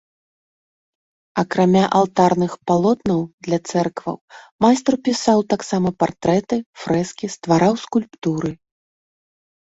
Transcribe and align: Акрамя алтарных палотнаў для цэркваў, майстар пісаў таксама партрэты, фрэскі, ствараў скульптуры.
Акрамя 1.41 1.83
алтарных 1.99 2.53
палотнаў 2.71 3.21
для 3.49 3.59
цэркваў, 3.69 4.17
майстар 4.67 4.95
пісаў 5.09 5.45
таксама 5.55 5.89
партрэты, 6.01 6.55
фрэскі, 6.87 7.25
ствараў 7.37 7.73
скульптуры. 7.85 8.51